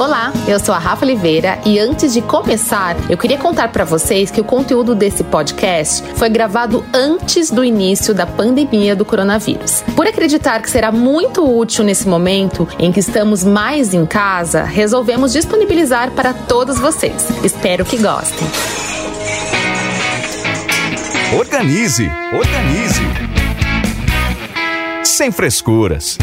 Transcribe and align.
Olá, 0.00 0.32
eu 0.48 0.58
sou 0.58 0.74
a 0.74 0.78
Rafa 0.78 1.04
Oliveira 1.04 1.58
e 1.62 1.78
antes 1.78 2.14
de 2.14 2.22
começar, 2.22 2.96
eu 3.10 3.18
queria 3.18 3.36
contar 3.36 3.68
para 3.68 3.84
vocês 3.84 4.30
que 4.30 4.40
o 4.40 4.44
conteúdo 4.44 4.94
desse 4.94 5.22
podcast 5.22 6.02
foi 6.14 6.30
gravado 6.30 6.82
antes 6.90 7.50
do 7.50 7.62
início 7.62 8.14
da 8.14 8.26
pandemia 8.26 8.96
do 8.96 9.04
coronavírus. 9.04 9.82
Por 9.94 10.06
acreditar 10.06 10.62
que 10.62 10.70
será 10.70 10.90
muito 10.90 11.44
útil 11.46 11.84
nesse 11.84 12.08
momento 12.08 12.66
em 12.78 12.90
que 12.90 12.98
estamos 12.98 13.44
mais 13.44 13.92
em 13.92 14.06
casa, 14.06 14.62
resolvemos 14.62 15.34
disponibilizar 15.34 16.12
para 16.12 16.32
todos 16.32 16.78
vocês. 16.78 17.28
Espero 17.44 17.84
que 17.84 17.98
gostem. 17.98 18.48
Organize, 21.38 22.10
organize. 22.32 23.02
Sem 25.04 25.30
frescuras. 25.30 26.16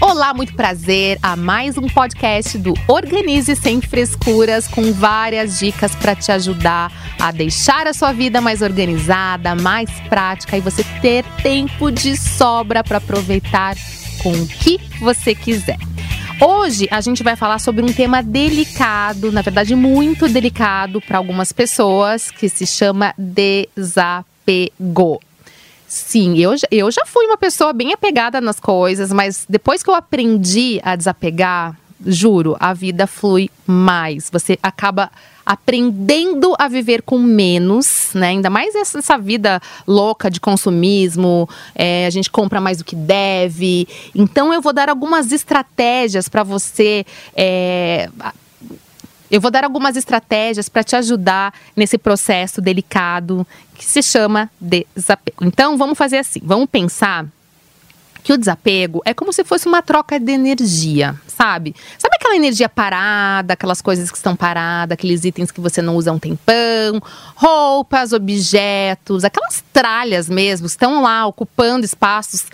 Olá, 0.00 0.32
muito 0.32 0.54
prazer 0.54 1.18
a 1.20 1.34
mais 1.34 1.76
um 1.76 1.88
podcast 1.88 2.56
do 2.56 2.72
Organize 2.86 3.56
Sem 3.56 3.80
Frescuras, 3.80 4.68
com 4.68 4.92
várias 4.92 5.58
dicas 5.58 5.92
para 5.96 6.14
te 6.14 6.30
ajudar 6.30 6.92
a 7.18 7.32
deixar 7.32 7.88
a 7.88 7.92
sua 7.92 8.12
vida 8.12 8.40
mais 8.40 8.62
organizada, 8.62 9.56
mais 9.56 9.90
prática 10.08 10.56
e 10.56 10.60
você 10.60 10.84
ter 11.02 11.24
tempo 11.42 11.90
de 11.90 12.16
sobra 12.16 12.84
para 12.84 12.98
aproveitar 12.98 13.74
com 14.22 14.30
o 14.30 14.46
que 14.46 14.78
você 15.00 15.34
quiser. 15.34 15.78
Hoje 16.40 16.86
a 16.92 17.00
gente 17.00 17.24
vai 17.24 17.34
falar 17.34 17.58
sobre 17.58 17.82
um 17.82 17.92
tema 17.92 18.22
delicado, 18.22 19.32
na 19.32 19.42
verdade 19.42 19.74
muito 19.74 20.28
delicado 20.28 21.00
para 21.00 21.18
algumas 21.18 21.50
pessoas, 21.50 22.30
que 22.30 22.48
se 22.48 22.68
chama 22.68 23.12
desapego. 23.18 25.18
Sim, 25.88 26.36
eu, 26.36 26.54
eu 26.70 26.90
já 26.90 27.06
fui 27.06 27.24
uma 27.24 27.38
pessoa 27.38 27.72
bem 27.72 27.94
apegada 27.94 28.42
nas 28.42 28.60
coisas, 28.60 29.10
mas 29.10 29.46
depois 29.48 29.82
que 29.82 29.88
eu 29.88 29.94
aprendi 29.94 30.78
a 30.84 30.94
desapegar, 30.94 31.74
juro, 32.04 32.54
a 32.60 32.74
vida 32.74 33.06
flui 33.06 33.50
mais. 33.66 34.28
Você 34.30 34.58
acaba 34.62 35.10
aprendendo 35.46 36.54
a 36.58 36.68
viver 36.68 37.00
com 37.00 37.18
menos, 37.18 38.10
né? 38.12 38.28
Ainda 38.28 38.50
mais 38.50 38.74
essa, 38.74 38.98
essa 38.98 39.16
vida 39.16 39.62
louca 39.86 40.30
de 40.30 40.38
consumismo, 40.38 41.48
é, 41.74 42.04
a 42.04 42.10
gente 42.10 42.30
compra 42.30 42.60
mais 42.60 42.76
do 42.76 42.84
que 42.84 42.94
deve. 42.94 43.88
Então 44.14 44.52
eu 44.52 44.60
vou 44.60 44.74
dar 44.74 44.90
algumas 44.90 45.32
estratégias 45.32 46.28
para 46.28 46.42
você. 46.42 47.06
É, 47.34 48.10
eu 49.30 49.40
vou 49.40 49.50
dar 49.50 49.64
algumas 49.64 49.96
estratégias 49.96 50.68
para 50.68 50.82
te 50.82 50.96
ajudar 50.96 51.52
nesse 51.76 51.98
processo 51.98 52.60
delicado 52.60 53.46
que 53.74 53.84
se 53.84 54.02
chama 54.02 54.50
desapego. 54.60 55.44
Então, 55.44 55.76
vamos 55.76 55.98
fazer 55.98 56.18
assim: 56.18 56.40
vamos 56.42 56.68
pensar 56.70 57.26
que 58.22 58.32
o 58.32 58.38
desapego 58.38 59.00
é 59.04 59.14
como 59.14 59.32
se 59.32 59.44
fosse 59.44 59.66
uma 59.66 59.80
troca 59.80 60.18
de 60.18 60.32
energia, 60.32 61.14
sabe? 61.26 61.74
Sabe 61.98 62.16
aquela 62.16 62.36
energia 62.36 62.68
parada, 62.68 63.54
aquelas 63.54 63.80
coisas 63.80 64.10
que 64.10 64.16
estão 64.16 64.36
paradas, 64.36 64.92
aqueles 64.92 65.24
itens 65.24 65.50
que 65.50 65.60
você 65.60 65.80
não 65.80 65.96
usa 65.96 66.10
há 66.10 66.14
um 66.14 66.18
tempão, 66.18 67.00
roupas, 67.34 68.12
objetos, 68.12 69.24
aquelas 69.24 69.64
tralhas 69.72 70.28
mesmo, 70.28 70.66
estão 70.66 71.00
lá 71.00 71.26
ocupando 71.26 71.86
espaços 71.86 72.44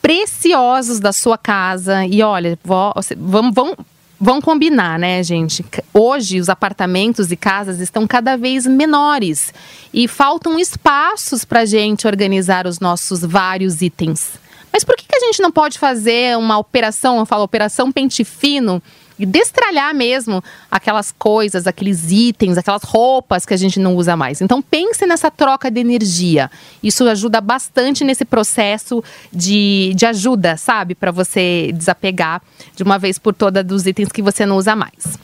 preciosos 0.00 1.00
da 1.00 1.12
sua 1.12 1.36
casa. 1.36 2.04
E 2.06 2.22
olha, 2.22 2.58
vamos, 2.64 3.52
vamos, 3.52 3.76
Vão 4.22 4.38
combinar, 4.38 4.98
né, 4.98 5.22
gente? 5.22 5.64
Hoje 5.94 6.38
os 6.38 6.50
apartamentos 6.50 7.32
e 7.32 7.36
casas 7.36 7.80
estão 7.80 8.06
cada 8.06 8.36
vez 8.36 8.66
menores 8.66 9.54
e 9.94 10.06
faltam 10.06 10.58
espaços 10.58 11.42
para 11.42 11.64
gente 11.64 12.06
organizar 12.06 12.66
os 12.66 12.78
nossos 12.80 13.22
vários 13.22 13.80
itens. 13.80 14.32
Mas 14.70 14.84
por 14.84 14.94
que, 14.94 15.06
gente 15.30 15.42
não 15.42 15.50
pode 15.50 15.78
fazer 15.78 16.36
uma 16.36 16.58
operação, 16.58 17.18
eu 17.18 17.26
falo 17.26 17.44
operação 17.44 17.90
pente 17.90 18.24
fino, 18.24 18.82
e 19.20 19.26
destralhar 19.26 19.94
mesmo 19.94 20.42
aquelas 20.70 21.12
coisas, 21.12 21.66
aqueles 21.66 22.10
itens, 22.10 22.56
aquelas 22.56 22.82
roupas 22.82 23.44
que 23.44 23.52
a 23.52 23.56
gente 23.56 23.78
não 23.78 23.94
usa 23.94 24.16
mais. 24.16 24.40
Então 24.40 24.62
pense 24.62 25.04
nessa 25.04 25.30
troca 25.30 25.70
de 25.70 25.78
energia. 25.78 26.50
Isso 26.82 27.06
ajuda 27.06 27.38
bastante 27.38 28.02
nesse 28.02 28.24
processo 28.24 29.04
de, 29.30 29.92
de 29.94 30.06
ajuda, 30.06 30.56
sabe? 30.56 30.94
Para 30.94 31.10
você 31.10 31.70
desapegar 31.74 32.40
de 32.74 32.82
uma 32.82 32.98
vez 32.98 33.18
por 33.18 33.34
toda 33.34 33.62
dos 33.62 33.86
itens 33.86 34.10
que 34.10 34.22
você 34.22 34.46
não 34.46 34.56
usa 34.56 34.74
mais. 34.74 35.18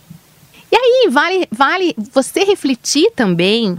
E 0.70 0.76
aí, 0.76 1.08
vale, 1.10 1.48
vale 1.50 1.96
você 2.12 2.44
refletir 2.44 3.10
também 3.16 3.78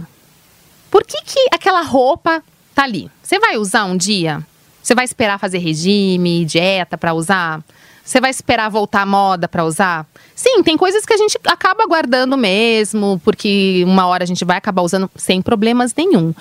por 0.90 1.04
que, 1.04 1.22
que 1.22 1.48
aquela 1.52 1.82
roupa 1.82 2.42
tá 2.74 2.82
ali. 2.82 3.08
Você 3.22 3.38
vai 3.38 3.56
usar 3.56 3.84
um 3.84 3.96
dia? 3.96 4.44
Você 4.88 4.94
vai 4.94 5.04
esperar 5.04 5.38
fazer 5.38 5.58
regime, 5.58 6.46
dieta 6.46 6.96
para 6.96 7.12
usar? 7.12 7.62
Você 8.02 8.22
vai 8.22 8.30
esperar 8.30 8.70
voltar 8.70 9.02
à 9.02 9.06
moda 9.06 9.46
para 9.46 9.62
usar? 9.62 10.06
Sim, 10.34 10.62
tem 10.62 10.78
coisas 10.78 11.04
que 11.04 11.12
a 11.12 11.16
gente 11.18 11.38
acaba 11.44 11.86
guardando 11.86 12.38
mesmo, 12.38 13.20
porque 13.22 13.84
uma 13.84 14.06
hora 14.06 14.24
a 14.24 14.26
gente 14.26 14.46
vai 14.46 14.56
acabar 14.56 14.80
usando 14.80 15.10
sem 15.14 15.42
problemas 15.42 15.94
nenhum. 15.94 16.32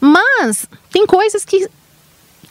Mas 0.00 0.68
tem 0.92 1.04
coisas 1.04 1.44
que 1.44 1.68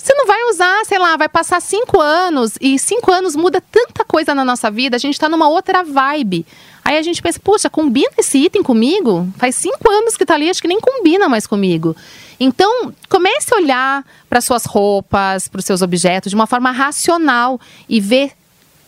você 0.05 0.13
não 0.13 0.27
vai 0.27 0.43
usar, 0.51 0.85
sei 0.85 0.99
lá, 0.99 1.17
vai 1.17 1.27
passar 1.27 1.59
cinco 1.59 1.99
anos 1.99 2.59
e 2.61 2.77
cinco 2.77 3.11
anos 3.11 3.35
muda 3.35 3.59
tanta 3.59 4.05
coisa 4.05 4.35
na 4.35 4.45
nossa 4.45 4.69
vida, 4.69 4.95
a 4.95 4.99
gente 4.99 5.15
está 5.15 5.27
numa 5.27 5.49
outra 5.49 5.83
vibe. 5.83 6.45
Aí 6.83 6.95
a 6.95 7.01
gente 7.01 7.23
pensa, 7.23 7.39
puxa, 7.39 7.71
combina 7.71 8.11
esse 8.15 8.37
item 8.37 8.61
comigo? 8.61 9.27
Faz 9.39 9.55
cinco 9.55 9.89
anos 9.89 10.15
que 10.15 10.23
tá 10.23 10.35
ali, 10.35 10.47
acho 10.47 10.61
que 10.61 10.67
nem 10.67 10.79
combina 10.79 11.27
mais 11.27 11.47
comigo. 11.47 11.95
Então, 12.39 12.93
comece 13.09 13.51
a 13.51 13.57
olhar 13.57 14.05
para 14.29 14.41
suas 14.41 14.65
roupas, 14.65 15.47
para 15.47 15.57
os 15.57 15.65
seus 15.65 15.81
objetos 15.81 16.29
de 16.29 16.35
uma 16.35 16.45
forma 16.45 16.69
racional 16.69 17.59
e 17.89 17.99
ver 17.99 18.33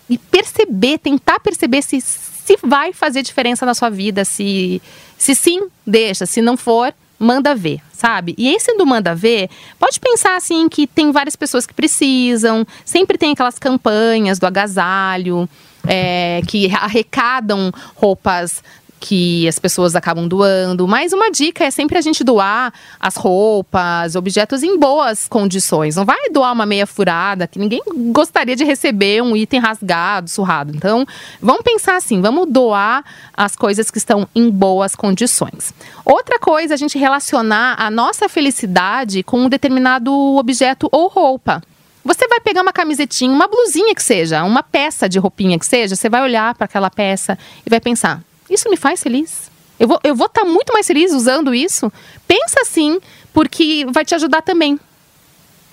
e 0.07 0.19
perceber, 0.19 0.99
tentar 0.99 1.39
perceber 1.39 1.81
se, 1.81 1.99
se 1.99 2.57
vai 2.63 2.93
fazer 2.93 3.23
diferença 3.23 3.65
na 3.65 3.73
sua 3.73 3.89
vida, 3.89 4.23
se, 4.23 4.79
se 5.17 5.33
sim, 5.33 5.67
deixa, 5.85 6.27
se 6.27 6.43
não 6.43 6.55
for, 6.55 6.93
manda 7.19 7.55
ver, 7.55 7.79
sabe? 7.91 8.35
E 8.37 8.53
esse 8.53 8.73
do 8.75 8.85
manda 8.85 9.15
ver, 9.15 9.49
pode 9.79 9.99
pensar 9.99 10.35
assim 10.35 10.69
que 10.69 10.85
tem 10.85 11.11
várias 11.11 11.35
pessoas 11.35 11.65
que 11.65 11.73
precisam, 11.73 12.65
sempre 12.85 13.17
tem 13.17 13.31
aquelas 13.31 13.57
campanhas 13.57 14.39
do 14.39 14.45
agasalho, 14.45 15.49
é, 15.87 16.41
que 16.47 16.69
arrecadam 16.75 17.71
roupas 17.95 18.63
que 18.99 19.47
as 19.47 19.59
pessoas 19.59 19.95
acabam 19.95 20.27
doando. 20.27 20.87
Mas 20.87 21.13
uma 21.13 21.31
dica 21.31 21.63
é 21.63 21.71
sempre 21.71 21.97
a 21.97 22.01
gente 22.01 22.23
doar 22.23 22.73
as 22.99 23.15
roupas, 23.15 24.15
objetos 24.15 24.63
em 24.63 24.77
boas 24.77 25.27
condições. 25.27 25.95
Não 25.95 26.05
vai 26.05 26.29
doar 26.31 26.53
uma 26.53 26.65
meia 26.65 26.87
furada, 26.87 27.47
que 27.47 27.59
ninguém 27.59 27.81
gostaria 28.11 28.55
de 28.55 28.63
receber 28.63 29.21
um 29.21 29.35
item 29.35 29.59
rasgado, 29.59 30.29
surrado. 30.29 30.75
Então, 30.75 31.05
vamos 31.41 31.61
pensar 31.63 31.95
assim, 31.95 32.21
vamos 32.21 32.47
doar 32.49 33.03
as 33.35 33.55
coisas 33.55 33.91
que 33.91 33.97
estão 33.97 34.27
em 34.35 34.49
boas 34.49 34.95
condições. 34.95 35.73
Outra 36.03 36.39
coisa, 36.39 36.73
a 36.73 36.77
gente 36.77 36.97
relacionar 36.97 37.75
a 37.77 37.89
nossa 37.91 38.27
felicidade 38.27 39.23
com 39.23 39.41
um 39.41 39.49
determinado 39.49 40.11
objeto 40.37 40.89
ou 40.91 41.07
roupa. 41.07 41.61
Você 42.03 42.25
vai 42.29 42.39
pegar 42.39 42.61
uma 42.61 42.71
camisetinha, 42.71 43.29
uma 43.29 43.49
blusinha 43.49 43.93
que 43.93 44.01
seja, 44.01 44.41
uma 44.45 44.63
peça 44.63 45.09
de 45.09 45.19
roupinha 45.19 45.59
que 45.59 45.65
seja, 45.65 45.93
você 45.93 46.07
vai 46.07 46.21
olhar 46.21 46.55
para 46.55 46.63
aquela 46.63 46.89
peça 46.89 47.37
e 47.65 47.69
vai 47.69 47.81
pensar: 47.81 48.21
isso 48.49 48.69
me 48.69 48.77
faz 48.77 49.01
feliz. 49.01 49.51
Eu 49.79 49.87
vou 49.87 49.97
estar 49.97 50.09
eu 50.09 50.15
vou 50.15 50.29
tá 50.29 50.43
muito 50.43 50.73
mais 50.73 50.87
feliz 50.87 51.13
usando 51.13 51.53
isso. 51.53 51.91
Pensa 52.27 52.61
assim, 52.61 52.99
porque 53.33 53.85
vai 53.89 54.03
te 54.03 54.15
ajudar 54.15 54.41
também 54.41 54.79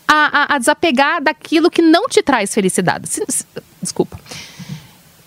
a, 0.07 0.55
a, 0.55 0.55
a 0.55 0.59
desapegar 0.59 1.23
daquilo 1.23 1.71
que 1.71 1.83
não 1.83 2.09
te 2.09 2.23
traz 2.23 2.53
felicidade. 2.53 3.09
Desculpa. 3.81 4.19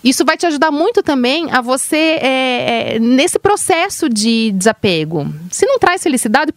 Isso 0.03 0.24
vai 0.24 0.38
te 0.38 0.46
ajudar 0.46 0.72
muito 0.72 1.02
também 1.02 1.52
a 1.52 1.59
você 1.59 2.19
é, 2.22 2.96
é, 2.96 3.00
nesse 3.00 3.40
processo 3.40 4.07
de 4.07 4.52
desapego. 4.52 5.28
Se 5.52 5.66
não 5.66 5.80
traz 5.80 6.03
felicidade, 6.03 6.53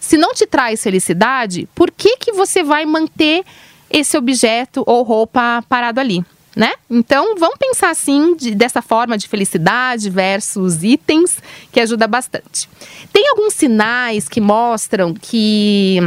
se 0.00 0.16
não 0.16 0.32
te 0.32 0.46
traz 0.46 0.82
felicidade, 0.82 1.68
por 1.74 1.90
que 1.90 2.16
que 2.16 2.32
você 2.32 2.62
vai 2.62 2.86
manter 2.86 3.44
esse 3.90 4.16
objeto 4.16 4.82
ou 4.86 5.02
roupa 5.02 5.62
parado 5.68 6.00
ali? 6.00 6.24
Né? 6.54 6.72
Então, 6.88 7.34
vamos 7.36 7.56
pensar 7.58 7.90
assim, 7.90 8.36
de, 8.36 8.54
dessa 8.54 8.80
forma 8.80 9.18
de 9.18 9.28
felicidade 9.28 10.08
versus 10.08 10.82
itens, 10.82 11.38
que 11.72 11.80
ajuda 11.80 12.06
bastante. 12.06 12.68
Tem 13.12 13.28
alguns 13.28 13.54
sinais 13.54 14.28
que 14.28 14.40
mostram 14.40 15.14
que 15.14 16.00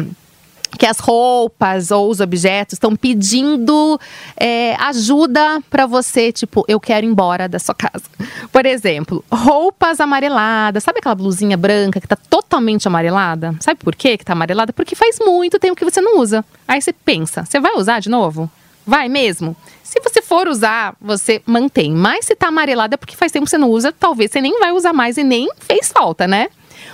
que 0.77 0.85
as 0.85 0.99
roupas 0.99 1.91
ou 1.91 2.09
os 2.09 2.19
objetos 2.19 2.73
estão 2.73 2.95
pedindo 2.95 3.99
é, 4.35 4.75
ajuda 4.75 5.61
para 5.69 5.85
você, 5.85 6.31
tipo, 6.31 6.63
eu 6.67 6.79
quero 6.79 7.05
ir 7.05 7.09
embora 7.09 7.49
da 7.49 7.57
sua 7.57 7.73
casa. 7.73 8.03
Por 8.51 8.65
exemplo, 8.65 9.23
roupas 9.31 9.99
amareladas. 9.99 10.83
Sabe 10.83 10.99
aquela 10.99 11.15
blusinha 11.15 11.57
branca 11.57 11.99
que 11.99 12.07
tá 12.07 12.15
totalmente 12.15 12.87
amarelada? 12.87 13.55
Sabe 13.59 13.79
por 13.83 13.95
quê 13.95 14.17
que 14.17 14.25
tá 14.25 14.33
amarelada? 14.33 14.71
Porque 14.71 14.95
faz 14.95 15.17
muito 15.19 15.57
tempo 15.57 15.75
que 15.75 15.85
você 15.85 15.99
não 15.99 16.19
usa. 16.19 16.45
Aí 16.67 16.81
você 16.81 16.93
pensa, 16.93 17.43
você 17.43 17.59
vai 17.59 17.73
usar 17.75 17.99
de 17.99 18.09
novo? 18.09 18.49
Vai 18.85 19.09
mesmo? 19.09 19.55
Se 19.87 20.01
você 20.01 20.21
for 20.21 20.49
usar, 20.49 20.97
você 20.99 21.41
mantém. 21.45 21.93
Mas 21.93 22.25
se 22.25 22.35
tá 22.35 22.49
amarelada 22.49 22.95
é 22.95 22.97
porque 22.97 23.15
faz 23.15 23.31
tempo 23.31 23.45
que 23.45 23.49
você 23.49 23.57
não 23.57 23.69
usa, 23.69 23.93
talvez 23.97 24.29
você 24.29 24.41
nem 24.41 24.59
vai 24.59 24.73
usar 24.73 24.91
mais 24.91 25.15
e 25.15 25.23
nem 25.23 25.47
fez 25.59 25.93
falta, 25.93 26.27
né? 26.27 26.49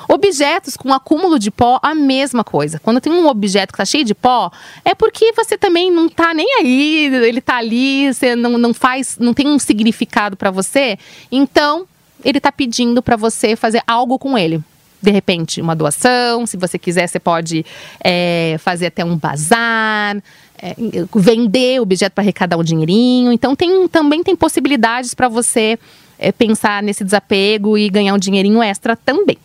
Objetos 0.07 0.77
com 0.77 0.93
acúmulo 0.93 1.39
de 1.39 1.49
pó, 1.49 1.79
a 1.81 1.95
mesma 1.95 2.43
coisa. 2.43 2.79
Quando 2.79 3.01
tem 3.01 3.11
um 3.11 3.25
objeto 3.25 3.73
que 3.73 3.81
está 3.81 3.85
cheio 3.85 4.05
de 4.05 4.13
pó, 4.13 4.51
é 4.85 4.93
porque 4.93 5.33
você 5.33 5.57
também 5.57 5.89
não 5.89 6.05
está 6.05 6.35
nem 6.35 6.45
aí, 6.59 7.05
ele 7.05 7.39
está 7.39 7.57
ali, 7.57 8.13
você 8.13 8.35
não, 8.35 8.59
não 8.59 8.75
faz, 8.75 9.17
não 9.19 9.33
tem 9.33 9.47
um 9.47 9.57
significado 9.57 10.37
para 10.37 10.51
você. 10.51 10.99
Então, 11.31 11.87
ele 12.23 12.37
está 12.37 12.51
pedindo 12.51 13.01
para 13.01 13.15
você 13.15 13.55
fazer 13.55 13.81
algo 13.87 14.19
com 14.19 14.37
ele 14.37 14.63
de 15.03 15.11
repente, 15.11 15.61
uma 15.61 15.75
doação. 15.75 16.47
Se 16.47 16.55
você 16.55 16.79
quiser, 16.79 17.07
você 17.07 17.19
pode 17.19 17.65
é, 18.01 18.55
fazer 18.59 18.85
até 18.87 19.03
um 19.03 19.17
bazar, 19.17 20.15
é, 20.57 20.75
vender 21.13 21.81
objeto 21.81 22.13
para 22.13 22.23
arrecadar 22.23 22.57
um 22.57 22.63
dinheirinho. 22.63 23.33
Então, 23.33 23.53
tem, 23.53 23.85
também 23.89 24.23
tem 24.23 24.33
possibilidades 24.33 25.13
para 25.13 25.27
você 25.27 25.77
é, 26.17 26.31
pensar 26.31 26.81
nesse 26.81 27.03
desapego 27.03 27.77
e 27.77 27.89
ganhar 27.89 28.13
um 28.13 28.17
dinheirinho 28.17 28.63
extra 28.63 28.95
também. 28.95 29.37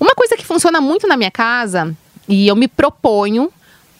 Uma 0.00 0.14
coisa 0.14 0.36
que 0.36 0.44
funciona 0.44 0.80
muito 0.80 1.06
na 1.06 1.16
minha 1.16 1.30
casa, 1.30 1.96
e 2.28 2.48
eu 2.48 2.56
me 2.56 2.66
proponho 2.66 3.50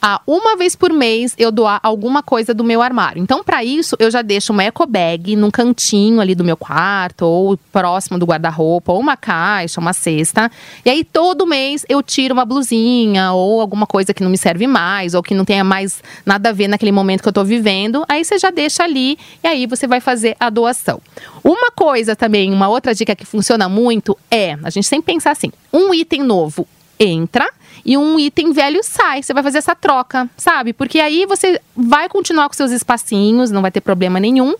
a 0.00 0.20
uma 0.26 0.56
vez 0.56 0.76
por 0.76 0.92
mês 0.92 1.34
eu 1.38 1.50
doar 1.50 1.80
alguma 1.82 2.22
coisa 2.22 2.54
do 2.54 2.64
meu 2.64 2.82
armário. 2.82 3.22
Então, 3.22 3.42
para 3.42 3.64
isso, 3.64 3.96
eu 3.98 4.10
já 4.10 4.22
deixo 4.22 4.52
uma 4.52 4.64
eco 4.64 4.86
bag 4.86 5.36
num 5.36 5.50
cantinho 5.50 6.20
ali 6.20 6.34
do 6.34 6.44
meu 6.44 6.56
quarto, 6.56 7.22
ou 7.22 7.56
próximo 7.72 8.18
do 8.18 8.26
guarda-roupa, 8.26 8.92
ou 8.92 9.00
uma 9.00 9.16
caixa, 9.16 9.80
uma 9.80 9.92
cesta. 9.92 10.50
E 10.84 10.90
aí, 10.90 11.04
todo 11.04 11.46
mês 11.46 11.84
eu 11.88 12.02
tiro 12.02 12.34
uma 12.34 12.44
blusinha, 12.44 13.32
ou 13.32 13.60
alguma 13.60 13.86
coisa 13.86 14.14
que 14.14 14.22
não 14.22 14.30
me 14.30 14.38
serve 14.38 14.66
mais, 14.66 15.14
ou 15.14 15.22
que 15.22 15.34
não 15.34 15.44
tenha 15.44 15.64
mais 15.64 16.02
nada 16.24 16.50
a 16.50 16.52
ver 16.52 16.68
naquele 16.68 16.92
momento 16.92 17.22
que 17.22 17.28
eu 17.28 17.32
tô 17.32 17.44
vivendo. 17.44 18.04
Aí 18.08 18.24
você 18.24 18.38
já 18.38 18.50
deixa 18.50 18.84
ali, 18.84 19.18
e 19.42 19.46
aí 19.46 19.66
você 19.66 19.86
vai 19.86 20.00
fazer 20.00 20.36
a 20.38 20.50
doação. 20.50 21.00
Uma 21.42 21.70
coisa 21.70 22.14
também, 22.14 22.52
uma 22.52 22.68
outra 22.68 22.94
dica 22.94 23.14
que 23.14 23.24
funciona 23.24 23.68
muito 23.68 24.16
é, 24.30 24.56
a 24.62 24.70
gente 24.70 24.86
sempre 24.86 25.12
pensa 25.14 25.30
assim, 25.30 25.50
um 25.72 25.94
item 25.94 26.22
novo 26.22 26.66
entra 26.98 27.48
e 27.88 27.96
um 27.96 28.18
item 28.18 28.52
velho 28.52 28.84
sai. 28.84 29.22
Você 29.22 29.32
vai 29.32 29.42
fazer 29.42 29.56
essa 29.56 29.74
troca, 29.74 30.28
sabe? 30.36 30.74
Porque 30.74 31.00
aí 31.00 31.24
você 31.24 31.58
vai 31.74 32.06
continuar 32.06 32.46
com 32.46 32.52
seus 32.52 32.70
espacinhos, 32.70 33.50
não 33.50 33.62
vai 33.62 33.70
ter 33.70 33.80
problema 33.80 34.20
nenhum. 34.20 34.54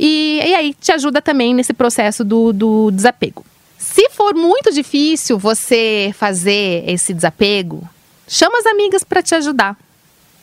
E, 0.00 0.40
e 0.42 0.54
aí 0.54 0.72
te 0.72 0.90
ajuda 0.90 1.20
também 1.20 1.52
nesse 1.52 1.74
processo 1.74 2.24
do, 2.24 2.54
do 2.54 2.90
desapego. 2.90 3.44
Se 3.76 4.08
for 4.08 4.34
muito 4.34 4.72
difícil 4.72 5.38
você 5.38 6.14
fazer 6.18 6.82
esse 6.88 7.12
desapego, 7.12 7.86
chama 8.26 8.56
as 8.58 8.64
amigas 8.64 9.04
para 9.04 9.22
te 9.22 9.34
ajudar 9.34 9.76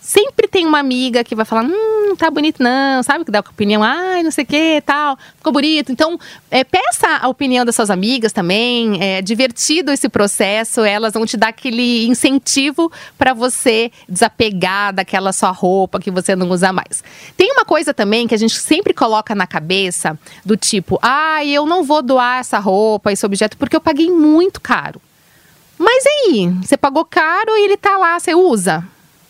sempre 0.03 0.49
tem 0.49 0.65
uma 0.65 0.79
amiga 0.79 1.23
que 1.23 1.33
vai 1.33 1.45
falar, 1.45 1.63
hum, 1.63 2.13
tá 2.17 2.29
bonito 2.29 2.61
não, 2.61 3.01
sabe? 3.01 3.23
Que 3.23 3.31
dá 3.31 3.39
opinião, 3.39 3.81
ai, 3.81 4.21
não 4.21 4.31
sei 4.31 4.43
o 4.43 4.47
que, 4.47 4.83
tal, 4.85 5.17
ficou 5.37 5.53
bonito. 5.53 5.93
Então, 5.93 6.19
é, 6.51 6.65
peça 6.65 7.07
a 7.21 7.29
opinião 7.29 7.63
das 7.63 7.73
suas 7.73 7.89
amigas 7.89 8.33
também, 8.33 9.01
é 9.01 9.21
divertido 9.21 9.93
esse 9.93 10.09
processo, 10.09 10.81
elas 10.81 11.13
vão 11.13 11.25
te 11.25 11.37
dar 11.37 11.47
aquele 11.47 12.05
incentivo 12.05 12.91
para 13.17 13.33
você 13.33 13.91
desapegar 14.07 14.93
daquela 14.93 15.31
sua 15.31 15.51
roupa 15.51 16.01
que 16.01 16.11
você 16.11 16.35
não 16.35 16.49
usa 16.49 16.73
mais. 16.73 17.01
Tem 17.37 17.49
uma 17.53 17.63
coisa 17.63 17.93
também 17.93 18.27
que 18.27 18.35
a 18.35 18.37
gente 18.37 18.55
sempre 18.55 18.93
coloca 18.93 19.33
na 19.33 19.47
cabeça, 19.47 20.19
do 20.43 20.57
tipo, 20.57 20.99
ai, 21.01 21.49
eu 21.49 21.65
não 21.65 21.81
vou 21.81 22.01
doar 22.01 22.41
essa 22.41 22.59
roupa, 22.59 23.13
esse 23.13 23.25
objeto, 23.25 23.57
porque 23.57 23.75
eu 23.75 23.81
paguei 23.81 24.11
muito 24.11 24.59
caro. 24.59 25.01
Mas 25.79 26.03
aí, 26.05 26.49
você 26.61 26.75
pagou 26.75 27.05
caro 27.05 27.51
e 27.51 27.65
ele 27.65 27.77
tá 27.77 27.97
lá, 27.97 28.19
você 28.19 28.35
usa. 28.35 28.85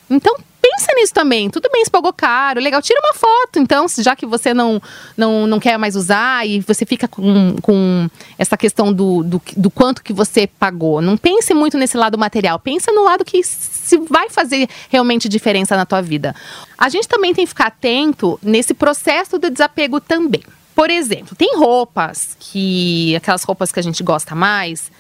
Então 0.10 0.36
pensa 0.76 0.94
nisso 0.96 1.14
também. 1.14 1.50
Tudo 1.50 1.70
bem, 1.72 1.84
se 1.84 1.92
pagou 1.92 2.12
caro, 2.14 2.60
legal. 2.60 2.82
Tira 2.82 3.00
uma 3.00 3.14
foto, 3.14 3.60
então, 3.60 3.86
já 3.98 4.16
que 4.16 4.26
você 4.26 4.54
não, 4.54 4.82
não, 5.16 5.48
não 5.48 5.60
quer 5.60 5.78
mais 5.78 5.96
usar 5.96 6.48
e 6.48 6.60
você 6.62 6.86
fica 6.86 7.08
com, 7.08 7.56
com 7.62 8.10
essa 8.38 8.58
questão 8.58 8.92
do, 8.92 9.24
do, 9.24 9.42
do 9.56 9.70
quanto 9.70 10.04
que 10.04 10.14
você 10.14 10.48
pagou. 10.48 11.02
Não 11.02 11.18
pense 11.18 11.54
muito 11.54 11.78
nesse 11.78 11.98
lado 11.98 12.18
material. 12.18 12.60
Pensa 12.60 12.92
no 12.92 13.04
lado 13.04 13.24
que 13.24 13.44
se 13.44 13.98
vai 13.98 14.30
fazer 14.30 14.68
realmente 14.90 15.30
diferença 15.30 15.76
na 15.76 15.86
tua 15.86 16.02
vida. 16.02 16.36
A 16.78 16.90
gente 16.90 17.08
também 17.08 17.34
tem 17.34 17.46
que 17.46 17.50
ficar 17.50 17.68
atento 17.68 18.40
nesse 18.42 18.74
processo 18.74 19.38
do 19.38 19.50
desapego 19.50 20.00
também. 20.00 20.44
Por 20.76 20.90
exemplo, 20.90 21.36
tem 21.36 21.56
roupas 21.56 22.36
que. 22.40 23.16
aquelas 23.16 23.44
roupas 23.44 23.72
que 23.72 23.80
a 23.80 23.84
gente 23.84 24.02
gosta 24.02 24.34
mais 24.34 24.92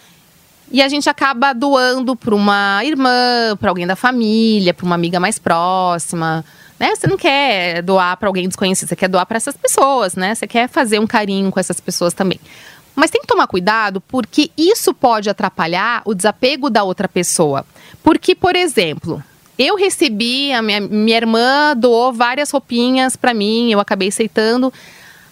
e 0.71 0.81
a 0.81 0.87
gente 0.87 1.09
acaba 1.09 1.53
doando 1.53 2.15
para 2.15 2.33
uma 2.33 2.83
irmã, 2.83 3.55
para 3.59 3.69
alguém 3.69 3.85
da 3.85 3.95
família, 3.95 4.73
para 4.73 4.85
uma 4.85 4.95
amiga 4.95 5.19
mais 5.19 5.37
próxima. 5.37 6.43
Né? 6.79 6.95
Você 6.95 7.07
não 7.07 7.17
quer 7.17 7.81
doar 7.81 8.17
para 8.17 8.27
alguém 8.27 8.47
desconhecido, 8.47 8.89
você 8.89 8.95
quer 8.95 9.07
doar 9.07 9.25
para 9.25 9.37
essas 9.37 9.55
pessoas, 9.55 10.15
né? 10.15 10.33
Você 10.33 10.47
quer 10.47 10.67
fazer 10.67 10.99
um 10.99 11.07
carinho 11.07 11.51
com 11.51 11.59
essas 11.59 11.79
pessoas 11.79 12.13
também. 12.13 12.39
Mas 12.95 13.09
tem 13.09 13.21
que 13.21 13.27
tomar 13.27 13.47
cuidado 13.47 14.01
porque 14.01 14.51
isso 14.57 14.93
pode 14.93 15.29
atrapalhar 15.29 16.01
o 16.05 16.13
desapego 16.13 16.69
da 16.69 16.83
outra 16.83 17.07
pessoa. 17.07 17.65
Porque, 18.03 18.35
por 18.35 18.55
exemplo, 18.55 19.23
eu 19.57 19.75
recebi, 19.75 20.51
a 20.51 20.61
minha, 20.61 20.81
minha 20.81 21.17
irmã 21.17 21.75
doou 21.75 22.11
várias 22.11 22.51
roupinhas 22.51 23.15
para 23.15 23.33
mim, 23.33 23.71
eu 23.71 23.79
acabei 23.79 24.09
aceitando. 24.09 24.73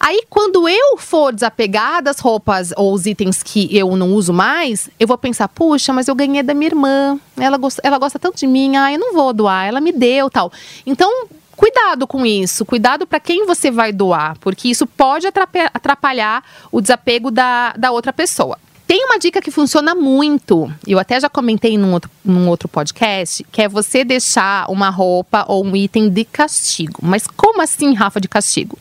Aí, 0.03 0.23
quando 0.27 0.67
eu 0.67 0.97
for 0.97 1.31
desapegar 1.31 2.01
das 2.01 2.19
roupas 2.19 2.73
ou 2.75 2.91
os 2.91 3.05
itens 3.05 3.43
que 3.43 3.69
eu 3.77 3.95
não 3.95 4.13
uso 4.15 4.33
mais, 4.33 4.89
eu 4.99 5.07
vou 5.07 5.15
pensar, 5.15 5.47
puxa, 5.47 5.93
mas 5.93 6.07
eu 6.07 6.15
ganhei 6.15 6.41
da 6.41 6.55
minha 6.55 6.69
irmã. 6.69 7.19
Ela 7.37 7.55
gosta, 7.55 7.79
ela 7.85 7.99
gosta 7.99 8.17
tanto 8.17 8.39
de 8.39 8.47
mim, 8.47 8.75
ah, 8.75 8.91
eu 8.91 8.97
não 8.97 9.13
vou 9.13 9.31
doar, 9.31 9.67
ela 9.67 9.79
me 9.79 9.91
deu 9.91 10.27
tal. 10.27 10.51
Então, 10.87 11.27
cuidado 11.55 12.07
com 12.07 12.25
isso, 12.25 12.65
cuidado 12.65 13.05
para 13.05 13.19
quem 13.19 13.45
você 13.45 13.69
vai 13.69 13.93
doar, 13.93 14.35
porque 14.39 14.69
isso 14.69 14.87
pode 14.87 15.27
atrapalhar 15.27 16.43
o 16.71 16.81
desapego 16.81 17.29
da, 17.29 17.73
da 17.73 17.91
outra 17.91 18.11
pessoa. 18.11 18.57
Tem 18.87 19.05
uma 19.05 19.19
dica 19.19 19.39
que 19.39 19.51
funciona 19.51 19.93
muito, 19.93 20.73
eu 20.87 20.97
até 20.97 21.19
já 21.19 21.29
comentei 21.29 21.77
num 21.77 21.93
outro, 21.93 22.09
num 22.25 22.49
outro 22.49 22.67
podcast, 22.67 23.45
que 23.51 23.61
é 23.61 23.69
você 23.69 24.03
deixar 24.03 24.65
uma 24.67 24.89
roupa 24.89 25.45
ou 25.47 25.63
um 25.63 25.75
item 25.75 26.09
de 26.09 26.25
castigo. 26.25 26.97
Mas 27.03 27.27
como 27.27 27.61
assim, 27.61 27.93
Rafa, 27.93 28.19
de 28.19 28.27
castigo? 28.27 28.79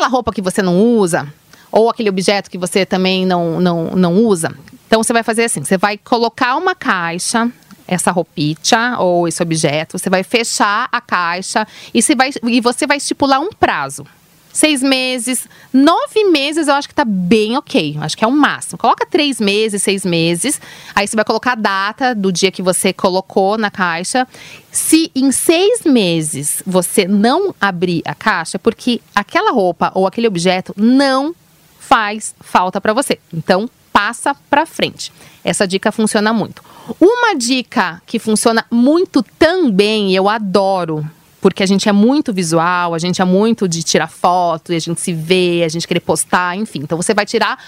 Aquela 0.00 0.12
roupa 0.12 0.32
que 0.32 0.40
você 0.40 0.62
não 0.62 0.80
usa? 0.80 1.30
Ou 1.70 1.90
aquele 1.90 2.08
objeto 2.08 2.50
que 2.50 2.56
você 2.56 2.86
também 2.86 3.26
não, 3.26 3.60
não, 3.60 3.90
não 3.90 4.14
usa? 4.24 4.50
Então 4.86 5.02
você 5.02 5.12
vai 5.12 5.22
fazer 5.22 5.44
assim: 5.44 5.62
você 5.62 5.76
vai 5.76 5.98
colocar 5.98 6.56
uma 6.56 6.74
caixa, 6.74 7.52
essa 7.86 8.10
roupinha 8.10 8.96
ou 8.98 9.28
esse 9.28 9.42
objeto, 9.42 9.98
você 9.98 10.08
vai 10.08 10.22
fechar 10.22 10.88
a 10.90 11.02
caixa 11.02 11.68
e 11.92 12.00
você 12.00 12.14
vai, 12.14 12.30
e 12.44 12.62
você 12.62 12.86
vai 12.86 12.96
estipular 12.96 13.40
um 13.40 13.50
prazo 13.50 14.06
seis 14.52 14.82
meses, 14.82 15.48
nove 15.72 16.24
meses 16.24 16.68
eu 16.68 16.74
acho 16.74 16.88
que 16.88 16.94
tá 16.94 17.04
bem 17.04 17.56
ok. 17.56 17.96
Acho 18.00 18.16
que 18.16 18.24
é 18.24 18.26
o 18.26 18.32
máximo. 18.32 18.78
Coloca 18.78 19.06
três 19.06 19.40
meses, 19.40 19.82
seis 19.82 20.04
meses. 20.04 20.60
Aí 20.94 21.06
você 21.06 21.16
vai 21.16 21.24
colocar 21.24 21.52
a 21.52 21.56
data 21.56 22.14
do 22.14 22.32
dia 22.32 22.50
que 22.50 22.62
você 22.62 22.92
colocou 22.92 23.56
na 23.56 23.70
caixa. 23.70 24.26
Se 24.70 25.10
em 25.14 25.32
seis 25.32 25.82
meses 25.84 26.62
você 26.66 27.06
não 27.06 27.54
abrir 27.60 28.02
a 28.04 28.14
caixa, 28.14 28.56
é 28.56 28.58
porque 28.58 29.00
aquela 29.14 29.52
roupa 29.52 29.90
ou 29.94 30.06
aquele 30.06 30.26
objeto 30.26 30.74
não 30.76 31.34
faz 31.78 32.34
falta 32.40 32.80
para 32.80 32.92
você. 32.92 33.18
Então, 33.32 33.68
passa 33.92 34.34
para 34.48 34.64
frente. 34.64 35.12
Essa 35.44 35.66
dica 35.66 35.90
funciona 35.90 36.32
muito. 36.32 36.62
Uma 37.00 37.34
dica 37.34 38.00
que 38.06 38.18
funciona 38.18 38.64
muito 38.70 39.22
também, 39.38 40.14
eu 40.14 40.28
adoro, 40.28 41.04
porque 41.40 41.62
a 41.62 41.66
gente 41.66 41.88
é 41.88 41.92
muito 41.92 42.32
visual, 42.32 42.94
a 42.94 42.98
gente 42.98 43.22
é 43.22 43.24
muito 43.24 43.66
de 43.66 43.82
tirar 43.82 44.08
foto, 44.08 44.72
e 44.72 44.76
a 44.76 44.80
gente 44.80 45.00
se 45.00 45.12
vê, 45.12 45.62
a 45.64 45.68
gente 45.68 45.88
querer 45.88 46.00
postar, 46.00 46.56
enfim. 46.56 46.80
Então 46.80 46.96
você 46.96 47.14
vai 47.14 47.24
tirar 47.24 47.58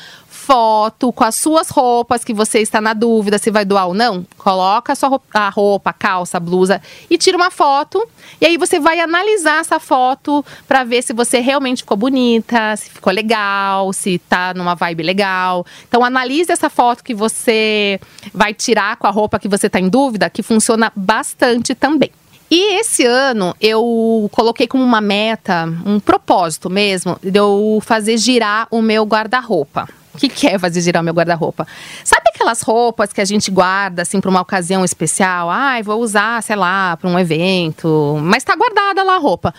foto 0.42 1.12
com 1.12 1.22
as 1.22 1.36
suas 1.36 1.70
roupas 1.70 2.24
que 2.24 2.34
você 2.34 2.58
está 2.58 2.80
na 2.80 2.94
dúvida 2.94 3.38
se 3.38 3.50
vai 3.50 3.64
doar 3.64 3.86
ou 3.86 3.94
não. 3.94 4.26
Coloca 4.36 4.92
a 4.92 4.96
sua 4.96 5.08
roupa, 5.08 5.26
a 5.32 5.48
roupa, 5.48 5.90
a 5.90 5.92
calça, 5.92 6.36
a 6.36 6.40
blusa 6.40 6.82
e 7.08 7.16
tira 7.16 7.36
uma 7.36 7.50
foto. 7.50 8.04
E 8.40 8.46
aí 8.46 8.56
você 8.56 8.80
vai 8.80 8.98
analisar 8.98 9.60
essa 9.60 9.78
foto 9.78 10.44
para 10.66 10.82
ver 10.82 11.02
se 11.02 11.12
você 11.12 11.38
realmente 11.38 11.82
ficou 11.82 11.96
bonita, 11.96 12.76
se 12.76 12.90
ficou 12.90 13.12
legal, 13.12 13.92
se 13.92 14.18
tá 14.18 14.52
numa 14.52 14.74
vibe 14.74 15.04
legal. 15.04 15.64
Então 15.86 16.04
analise 16.04 16.50
essa 16.50 16.68
foto 16.68 17.04
que 17.04 17.14
você 17.14 18.00
vai 18.34 18.52
tirar 18.52 18.96
com 18.96 19.06
a 19.06 19.10
roupa 19.10 19.38
que 19.38 19.48
você 19.48 19.68
está 19.68 19.78
em 19.78 19.88
dúvida, 19.88 20.28
que 20.28 20.42
funciona 20.42 20.92
bastante 20.96 21.74
também. 21.74 22.10
E 22.54 22.78
esse 22.78 23.06
ano 23.06 23.56
eu 23.59 24.28
coloquei 24.30 24.66
como 24.66 24.85
uma 24.85 25.00
meta, 25.00 25.64
um 25.87 25.99
propósito 25.99 26.68
mesmo, 26.68 27.18
de 27.23 27.38
eu 27.38 27.78
fazer 27.82 28.18
girar 28.18 28.68
o 28.71 28.82
meu 28.82 29.04
guarda-roupa. 29.04 29.88
O 30.12 30.18
que, 30.18 30.28
que 30.28 30.47
é 30.47 30.59
fazer 30.59 30.82
girar 30.82 31.00
o 31.00 31.04
meu 31.04 31.14
guarda-roupa? 31.14 31.66
Sabe 32.04 32.25
aquelas 32.28 32.61
roupas 32.61 33.11
que 33.11 33.23
a 33.23 33.25
gente 33.25 33.50
guarda 33.50 34.02
assim 34.02 34.21
para 34.21 34.28
uma 34.28 34.42
ocasião 34.42 34.85
especial? 34.85 35.49
Ai, 35.49 35.80
ah, 35.80 35.82
vou 35.82 35.99
usar, 35.99 36.42
sei 36.42 36.56
lá, 36.56 36.94
para 36.99 37.09
um 37.09 37.18
evento, 37.18 38.18
mas 38.23 38.44
tá 38.44 38.54
guardada 38.54 39.02
lá 39.02 39.14
a 39.14 39.18
roupa. 39.18 39.54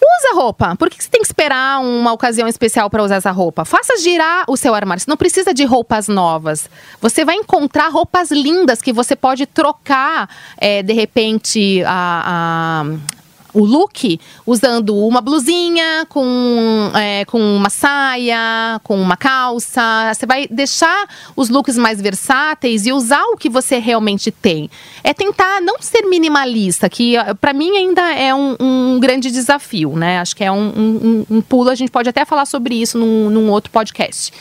Usa 0.00 0.34
roupa. 0.34 0.76
Por 0.76 0.88
que 0.88 1.02
você 1.02 1.08
tem 1.08 1.20
que 1.20 1.26
esperar 1.26 1.80
uma 1.80 2.12
ocasião 2.12 2.46
especial 2.48 2.88
para 2.88 3.02
usar 3.02 3.16
essa 3.16 3.30
roupa? 3.30 3.64
Faça 3.64 3.96
girar 3.98 4.44
o 4.48 4.56
seu 4.56 4.74
armário. 4.74 5.02
Você 5.02 5.10
não 5.10 5.16
precisa 5.16 5.52
de 5.52 5.64
roupas 5.64 6.08
novas. 6.08 6.68
Você 7.00 7.24
vai 7.24 7.34
encontrar 7.34 7.88
roupas 7.88 8.30
lindas 8.30 8.80
que 8.80 8.92
você 8.92 9.16
pode 9.16 9.46
trocar, 9.46 10.28
é, 10.56 10.82
de 10.82 10.92
repente, 10.92 11.82
a, 11.86 12.84
a 12.84 13.17
o 13.52 13.64
look 13.64 14.20
usando 14.46 14.96
uma 14.96 15.20
blusinha 15.20 16.06
com, 16.08 16.90
é, 16.94 17.24
com 17.24 17.38
uma 17.38 17.70
saia, 17.70 18.80
com 18.82 19.00
uma 19.00 19.16
calça. 19.16 20.12
Você 20.14 20.26
vai 20.26 20.46
deixar 20.48 21.08
os 21.36 21.48
looks 21.48 21.76
mais 21.76 22.00
versáteis 22.00 22.86
e 22.86 22.92
usar 22.92 23.22
o 23.24 23.36
que 23.36 23.48
você 23.48 23.78
realmente 23.78 24.30
tem. 24.30 24.70
É 25.02 25.12
tentar 25.12 25.60
não 25.60 25.80
ser 25.80 26.02
minimalista, 26.02 26.88
que 26.88 27.14
para 27.40 27.52
mim 27.52 27.76
ainda 27.76 28.12
é 28.12 28.34
um, 28.34 28.56
um, 28.60 29.00
grande 29.00 29.30
desafio, 29.30 29.96
né? 29.96 30.18
Acho 30.18 30.36
que 30.36 30.44
é 30.44 30.52
um, 30.52 30.68
um, 30.68 31.26
um, 31.36 31.40
pulo. 31.40 31.70
A 31.70 31.74
gente 31.74 31.90
pode 31.90 32.08
até 32.08 32.24
falar 32.24 32.46
sobre 32.46 32.74
isso 32.74 32.98
num, 32.98 33.30
num 33.30 33.50
outro 33.50 33.70
podcast. 33.70 34.32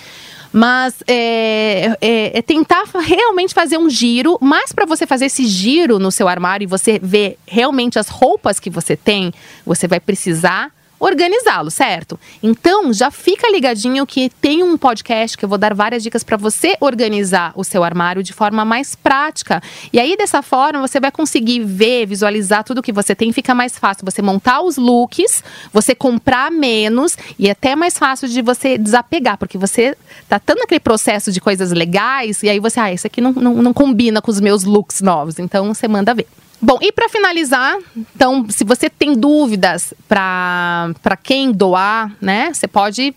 Mas 0.57 0.95
é, 1.07 1.95
é, 2.01 2.39
é 2.39 2.41
tentar 2.41 2.83
realmente 2.99 3.53
fazer 3.53 3.77
um 3.77 3.87
giro, 3.87 4.39
mas 4.41 4.71
para 4.71 4.87
você 4.87 5.05
fazer 5.05 5.25
esse 5.25 5.45
giro 5.45 5.99
no 5.99 6.11
seu 6.11 6.27
armário 6.27 6.65
e 6.65 6.67
você 6.67 6.97
ver 6.97 7.37
realmente 7.45 7.99
as 7.99 8.07
roupas 8.07 8.59
que 8.59 8.67
você 8.67 8.95
tem, 8.95 9.31
você 9.63 9.87
vai 9.87 9.99
precisar 9.99 10.71
organizá-lo, 10.99 11.69
certo? 11.69 12.19
Então, 12.41 12.91
já 12.91 13.11
fica 13.11 13.49
ligadinho 13.49 14.05
que 14.05 14.29
tem 14.41 14.63
um 14.63 14.77
podcast 14.77 15.37
que 15.37 15.45
eu 15.45 15.49
vou 15.49 15.57
dar 15.57 15.73
várias 15.73 16.01
dicas 16.01 16.23
para 16.23 16.37
você 16.37 16.75
organizar 16.79 17.51
o 17.55 17.63
seu 17.63 17.83
armário 17.83 18.23
de 18.23 18.33
forma 18.33 18.65
mais 18.65 18.95
prática. 18.95 19.61
E 19.93 19.99
aí 19.99 20.17
dessa 20.17 20.41
forma 20.41 20.85
você 20.85 20.99
vai 20.99 21.11
conseguir 21.11 21.63
ver, 21.63 22.05
visualizar 22.05 22.63
tudo 22.63 22.81
que 22.81 22.91
você 22.91 23.13
tem, 23.13 23.31
fica 23.31 23.53
mais 23.53 23.77
fácil 23.77 24.05
você 24.05 24.21
montar 24.21 24.61
os 24.61 24.77
looks, 24.77 25.43
você 25.71 25.93
comprar 25.93 26.51
menos 26.51 27.17
e 27.37 27.47
é 27.47 27.51
até 27.51 27.75
mais 27.75 27.97
fácil 27.97 28.27
de 28.27 28.41
você 28.41 28.77
desapegar, 28.77 29.37
porque 29.37 29.57
você 29.57 29.95
tá 30.27 30.39
tanto 30.39 30.59
naquele 30.59 30.79
processo 30.79 31.31
de 31.31 31.39
coisas 31.39 31.71
legais 31.71 32.41
e 32.43 32.49
aí 32.49 32.59
você, 32.59 32.79
ah, 32.79 32.91
isso 32.91 33.07
aqui 33.07 33.21
não, 33.21 33.31
não, 33.33 33.53
não 33.55 33.73
combina 33.73 34.21
com 34.21 34.31
os 34.31 34.39
meus 34.39 34.63
looks 34.63 35.01
novos, 35.01 35.37
então 35.39 35.73
você 35.73 35.87
manda 35.87 36.13
ver. 36.13 36.27
Bom, 36.61 36.79
e 36.81 36.91
para 36.91 37.07
finalizar, 37.07 37.77
então, 37.95 38.49
se 38.49 38.63
você 38.63 38.89
tem 38.89 39.13
dúvidas 39.13 39.93
para 40.07 41.17
quem 41.23 41.51
doar, 41.51 42.11
né? 42.19 42.51
Você 42.53 42.67
pode 42.67 43.13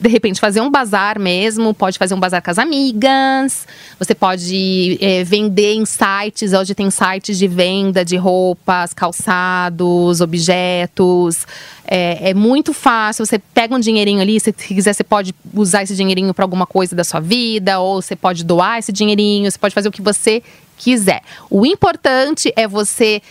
de 0.00 0.08
repente 0.08 0.40
fazer 0.40 0.60
um 0.60 0.70
bazar 0.70 1.18
mesmo, 1.18 1.72
pode 1.72 1.98
fazer 1.98 2.14
um 2.14 2.20
bazar 2.20 2.42
com 2.42 2.50
as 2.50 2.58
amigas, 2.58 3.66
você 3.98 4.14
pode 4.14 4.98
é, 5.00 5.24
vender 5.24 5.74
em 5.74 5.84
sites, 5.84 6.52
hoje 6.52 6.74
tem 6.74 6.90
sites 6.90 7.38
de 7.38 7.46
venda 7.46 8.04
de 8.04 8.16
roupas, 8.16 8.92
calçados, 8.92 10.20
objetos. 10.20 11.46
É, 11.86 12.30
é 12.30 12.34
muito 12.34 12.72
fácil, 12.72 13.26
você 13.26 13.38
pega 13.38 13.74
um 13.74 13.80
dinheirinho 13.80 14.20
ali, 14.20 14.38
se 14.40 14.52
quiser, 14.52 14.92
você 14.92 15.04
pode 15.04 15.34
usar 15.54 15.82
esse 15.82 15.94
dinheirinho 15.94 16.32
para 16.32 16.44
alguma 16.44 16.66
coisa 16.66 16.96
da 16.96 17.04
sua 17.04 17.20
vida, 17.20 17.78
ou 17.80 18.00
você 18.00 18.16
pode 18.16 18.44
doar 18.44 18.78
esse 18.78 18.92
dinheirinho, 18.92 19.50
você 19.50 19.58
pode 19.58 19.74
fazer 19.74 19.88
o 19.88 19.92
que 19.92 20.02
você 20.02 20.42
quiser. 20.76 21.22
O 21.48 21.64
importante 21.64 22.52
é 22.56 22.66
você 22.66 23.22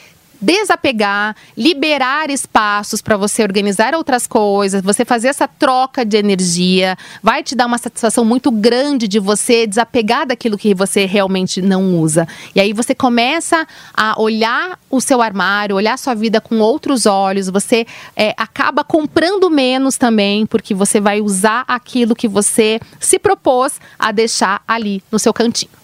desapegar, 0.42 1.36
liberar 1.56 2.30
espaços 2.30 3.02
para 3.02 3.16
você 3.16 3.44
organizar 3.44 3.94
outras 3.94 4.26
coisas, 4.26 4.82
você 4.82 5.06
fazer 5.06 5.28
essa 5.28 5.48
troca 5.48 6.04
de 6.04 6.18
energia, 6.18 6.98
vai 7.22 7.44
te 7.44 7.56
dar 7.56 7.68
uma 7.68 7.78
satisfação 7.78 8.26
muito 8.26 8.50
grande 8.50 9.08
de 9.08 9.20
você 9.20 9.68
desapegar 9.68 10.26
daquilo 10.26 10.58
que 10.58 10.74
você 10.74 11.06
realmente 11.06 11.62
não 11.62 11.96
usa. 12.00 12.28
E 12.56 12.60
aí 12.60 12.74
você 12.74 12.96
começa 12.96 13.68
a 13.94 14.20
olhar 14.20 14.80
o 14.90 15.00
seu 15.00 15.22
armário, 15.22 15.76
olhar 15.76 15.98
sua 15.98 16.16
vida 16.16 16.42
com 16.42 16.60
outros 16.60 17.06
olhos, 17.06 17.50
você 17.50 17.86
é, 18.16 18.34
acaba 18.38 18.84
comprando 18.84 19.50
menos 19.50 19.98
também, 19.98 20.46
porque 20.46 20.74
você 20.74 21.00
vai 21.00 21.22
usar 21.22 21.64
aquilo 21.68 22.16
que 22.16 22.28
você 22.28 22.80
se 23.00 23.20
propôs 23.20 23.80
a 24.00 24.12
deixar 24.12 24.62
ali 24.68 25.04
no 25.12 25.20
seu 25.20 25.34
cantinho. 25.34 25.81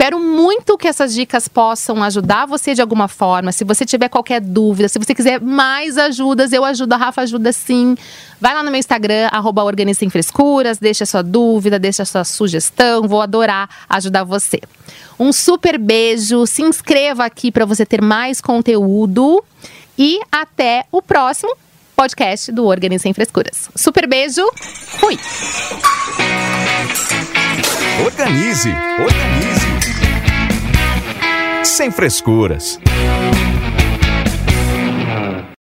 Espero 0.00 0.18
muito 0.18 0.78
que 0.78 0.88
essas 0.88 1.12
dicas 1.12 1.46
possam 1.46 2.02
ajudar 2.02 2.46
você 2.46 2.72
de 2.72 2.80
alguma 2.80 3.06
forma. 3.06 3.52
Se 3.52 3.64
você 3.64 3.84
tiver 3.84 4.08
qualquer 4.08 4.40
dúvida, 4.40 4.88
se 4.88 4.98
você 4.98 5.14
quiser 5.14 5.38
mais 5.42 5.98
ajudas, 5.98 6.54
eu 6.54 6.64
ajudo, 6.64 6.94
a 6.94 6.96
Rafa 6.96 7.20
ajuda 7.20 7.52
sim. 7.52 7.94
Vai 8.40 8.54
lá 8.54 8.62
no 8.62 8.70
meu 8.70 8.80
Instagram, 8.80 9.28
arroba 9.30 9.62
Sem 9.94 10.08
Frescuras, 10.08 10.78
deixa 10.78 11.04
sua 11.04 11.20
dúvida, 11.20 11.78
deixa 11.78 12.06
sua 12.06 12.24
sugestão. 12.24 13.06
Vou 13.06 13.20
adorar 13.20 13.68
ajudar 13.90 14.24
você. 14.24 14.58
Um 15.18 15.34
super 15.34 15.76
beijo, 15.76 16.46
se 16.46 16.62
inscreva 16.62 17.26
aqui 17.26 17.52
para 17.52 17.66
você 17.66 17.84
ter 17.84 18.00
mais 18.00 18.40
conteúdo 18.40 19.44
e 19.98 20.18
até 20.32 20.86
o 20.90 21.02
próximo 21.02 21.54
podcast 21.94 22.50
do 22.50 22.66
Sem 22.98 23.12
Frescuras. 23.12 23.68
Super 23.76 24.08
beijo, 24.08 24.50
fui! 24.98 25.18
Organize, 28.02 28.70
organize 28.98 29.69
sem 31.64 31.90
frescuras. 31.90 32.80